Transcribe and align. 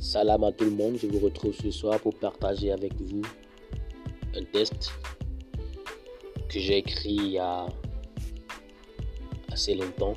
Salam 0.00 0.44
à 0.44 0.52
tout 0.52 0.64
le 0.64 0.70
monde, 0.70 0.96
je 0.96 1.08
vous 1.08 1.18
retrouve 1.18 1.52
ce 1.52 1.72
soir 1.72 1.98
pour 1.98 2.14
partager 2.14 2.70
avec 2.70 2.94
vous 3.00 3.22
un 4.36 4.44
test 4.44 4.92
que 6.48 6.60
j'ai 6.60 6.78
écrit 6.78 7.14
il 7.14 7.26
y 7.32 7.38
a 7.38 7.66
assez 9.50 9.74
longtemps. 9.74 10.14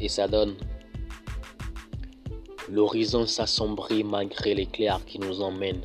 Et 0.00 0.08
ça 0.08 0.26
donne 0.26 0.56
L'horizon 2.68 3.24
s'assombrit 3.24 4.02
malgré 4.02 4.54
l'éclair 4.54 5.04
qui 5.04 5.20
nous 5.20 5.40
emmène. 5.40 5.82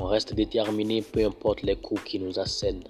On 0.00 0.06
reste 0.06 0.34
déterminé 0.34 1.02
peu 1.02 1.24
importe 1.24 1.62
les 1.62 1.76
coups 1.76 2.02
qui 2.02 2.18
nous 2.18 2.40
assènent. 2.40 2.84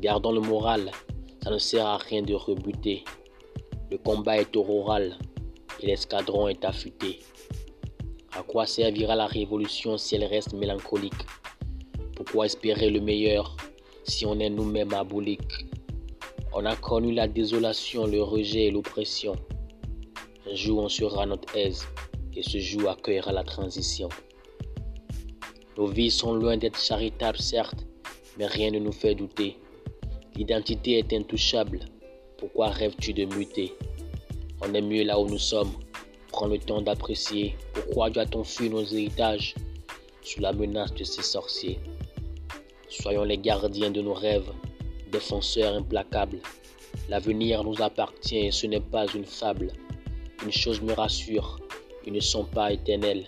Gardons 0.00 0.32
le 0.32 0.40
moral, 0.40 0.90
ça 1.44 1.50
ne 1.50 1.58
sert 1.58 1.86
à 1.86 1.98
rien 1.98 2.22
de 2.22 2.34
rebuter. 2.34 3.04
Le 3.92 3.98
combat 3.98 4.38
est 4.38 4.56
oral 4.56 5.18
et 5.82 5.86
l'escadron 5.88 6.48
est 6.48 6.64
affûté. 6.64 7.18
À 8.34 8.42
quoi 8.42 8.64
servira 8.64 9.14
la 9.14 9.26
révolution 9.26 9.98
si 9.98 10.14
elle 10.14 10.24
reste 10.24 10.54
mélancolique? 10.54 11.26
Pourquoi 12.16 12.46
espérer 12.46 12.88
le 12.88 13.02
meilleur 13.02 13.54
si 14.04 14.24
on 14.24 14.40
est 14.40 14.48
nous-mêmes 14.48 14.94
aboliques? 14.94 15.66
On 16.54 16.64
a 16.64 16.74
connu 16.74 17.12
la 17.12 17.28
désolation, 17.28 18.06
le 18.06 18.22
rejet 18.22 18.68
et 18.68 18.70
l'oppression. 18.70 19.36
Un 20.50 20.54
jour 20.54 20.78
on 20.84 20.88
sera 20.88 21.26
notre 21.26 21.54
aise 21.54 21.86
et 22.34 22.42
ce 22.42 22.56
jour 22.60 22.88
accueillera 22.88 23.32
la 23.32 23.44
transition. 23.44 24.08
Nos 25.76 25.88
vies 25.88 26.10
sont 26.10 26.32
loin 26.32 26.56
d'être 26.56 26.80
charitables, 26.80 27.36
certes, 27.36 27.86
mais 28.38 28.46
rien 28.46 28.70
ne 28.70 28.78
nous 28.78 28.92
fait 28.92 29.14
douter. 29.14 29.58
L'identité 30.34 30.96
est 30.96 31.12
intouchable. 31.12 31.80
Pourquoi 32.42 32.70
rêves-tu 32.70 33.12
de 33.12 33.24
muter? 33.24 33.72
On 34.62 34.74
est 34.74 34.82
mieux 34.82 35.04
là 35.04 35.20
où 35.20 35.28
nous 35.28 35.38
sommes. 35.38 35.70
Prends 36.32 36.48
le 36.48 36.58
temps 36.58 36.82
d'apprécier. 36.82 37.54
Pourquoi 37.72 38.10
doit-on 38.10 38.42
fuir 38.42 38.72
nos 38.72 38.84
héritages 38.84 39.54
sous 40.22 40.40
la 40.40 40.52
menace 40.52 40.92
de 40.92 41.04
ces 41.04 41.22
sorciers 41.22 41.78
Soyons 42.88 43.22
les 43.22 43.38
gardiens 43.38 43.92
de 43.92 44.00
nos 44.00 44.12
rêves, 44.12 44.50
défenseurs 45.12 45.76
implacables. 45.76 46.40
L'avenir 47.08 47.62
nous 47.62 47.80
appartient 47.80 48.46
et 48.46 48.50
ce 48.50 48.66
n'est 48.66 48.80
pas 48.80 49.06
une 49.14 49.24
fable. 49.24 49.68
Une 50.44 50.50
chose 50.50 50.82
me 50.82 50.94
rassure, 50.94 51.60
ils 52.04 52.12
ne 52.12 52.18
sont 52.18 52.44
pas 52.44 52.72
éternels. 52.72 53.26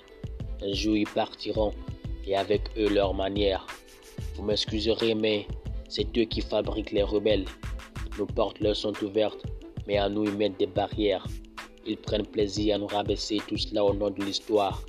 Un 0.61 0.72
jour 0.72 0.96
ils 0.96 1.06
partiront 1.06 1.72
et 2.27 2.34
avec 2.34 2.62
eux 2.77 2.89
leur 2.89 3.14
manière. 3.14 3.64
Vous 4.34 4.42
m'excuserez, 4.42 5.14
mais 5.14 5.46
c'est 5.89 6.19
eux 6.19 6.24
qui 6.24 6.41
fabriquent 6.41 6.91
les 6.91 7.05
rebelles. 7.05 7.44
Nos 8.19 8.27
portes 8.27 8.61
leur 8.61 8.77
sont 8.77 8.93
ouvertes, 9.03 9.45
mais 9.87 9.98
à 9.98 10.09
nous 10.09 10.25
ils 10.25 10.37
mettent 10.37 10.59
des 10.59 10.67
barrières. 10.67 11.27
Ils 11.87 11.97
prennent 11.97 12.27
plaisir 12.27 12.77
à 12.77 12.79
nous 12.79 12.87
rabaisser 12.87 13.39
tout 13.48 13.57
cela 13.57 13.84
au 13.84 13.93
nom 13.93 14.11
de 14.11 14.23
l'histoire. 14.25 14.83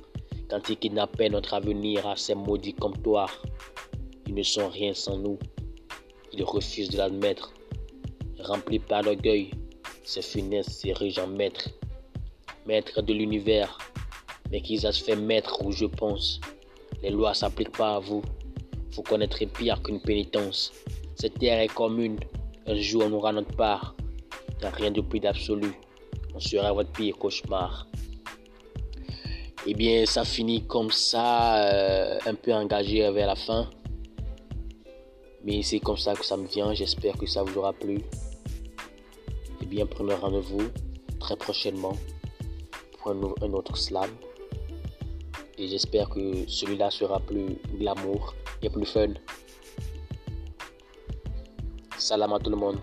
Quand 0.48 0.68
ils 0.68 0.76
kidnappaient 0.76 1.28
notre 1.28 1.54
avenir 1.54 2.06
à 2.06 2.16
ces 2.16 2.34
maudits 2.34 2.74
comptoirs, 2.74 3.42
ils 4.26 4.34
ne 4.34 4.42
sont 4.42 4.68
rien 4.68 4.94
sans 4.94 5.18
nous. 5.18 5.38
Ils 6.32 6.44
refusent 6.44 6.90
de 6.90 6.98
l'admettre. 6.98 7.52
Remplis 8.38 8.78
par 8.78 9.02
l'orgueil, 9.02 9.50
ces 10.04 10.22
funestes 10.22 10.70
s'érigent 10.70 11.24
en 11.24 11.26
maître. 11.26 11.70
Maître 12.66 13.02
de 13.02 13.12
l'univers, 13.12 13.76
mais 14.50 14.60
qu'ils 14.60 14.86
a 14.86 14.92
fait 14.92 15.16
maître 15.16 15.64
où 15.64 15.72
je 15.72 15.86
pense. 15.86 16.40
Les 17.02 17.10
lois 17.10 17.34
s'appliquent 17.34 17.76
pas 17.76 17.96
à 17.96 17.98
vous. 17.98 18.22
Vous 18.92 19.02
connaîtrez 19.02 19.46
pire 19.46 19.82
qu'une 19.82 20.00
pénitence. 20.00 20.72
Cette 21.16 21.38
terre 21.38 21.60
est 21.60 21.74
commune. 21.74 22.18
Un 22.68 22.74
jour, 22.80 23.04
on 23.06 23.12
aura 23.12 23.32
notre 23.32 23.54
part. 23.56 23.94
Il 24.50 24.60
n'y 24.60 24.66
a 24.66 24.70
rien 24.70 24.90
de 24.90 25.00
plus 25.00 25.20
d'absolu. 25.20 25.72
On 26.34 26.40
sera 26.40 26.72
votre 26.72 26.90
pire 26.90 27.16
cauchemar. 27.16 27.86
Eh 29.66 29.74
bien, 29.74 30.04
ça 30.06 30.24
finit 30.24 30.66
comme 30.66 30.90
ça, 30.90 31.64
euh, 31.64 32.18
un 32.26 32.34
peu 32.34 32.52
engagé 32.52 33.08
vers 33.10 33.28
la 33.28 33.36
fin. 33.36 33.70
Mais 35.44 35.62
c'est 35.62 35.78
comme 35.78 35.96
ça 35.96 36.14
que 36.14 36.24
ça 36.24 36.36
me 36.36 36.46
vient. 36.46 36.74
J'espère 36.74 37.16
que 37.16 37.26
ça 37.26 37.44
vous 37.44 37.56
aura 37.56 37.72
plu. 37.72 38.00
Eh 39.62 39.66
bien, 39.66 39.86
prenez 39.86 40.14
rendez-vous 40.14 40.68
très 41.20 41.36
prochainement 41.36 41.96
pour 42.98 43.12
un 43.12 43.52
autre 43.52 43.76
slam. 43.76 44.10
Et 45.58 45.68
j'espère 45.68 46.10
que 46.10 46.48
celui-là 46.48 46.90
sera 46.90 47.20
plus 47.20 47.58
glamour 47.78 48.34
et 48.60 48.68
plus 48.68 48.86
fun. 48.86 49.14
Salam 51.98 52.32
à 52.34 52.38
tout 52.38 52.50
le 52.50 52.56
monde. 52.56 52.78